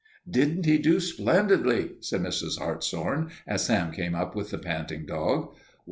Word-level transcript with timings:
"Didn't 0.27 0.65
he 0.65 0.79
do 0.79 0.99
splendidly?" 0.99 1.91
said 1.99 2.21
Mrs. 2.21 2.57
Hartshorn 2.57 3.29
as 3.45 3.67
Sam 3.67 3.91
came 3.91 4.15
up 4.15 4.33
with 4.35 4.49
the 4.49 4.57
panting 4.57 5.05
dog. 5.05 5.53